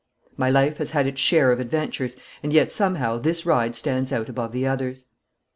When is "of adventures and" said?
1.51-2.51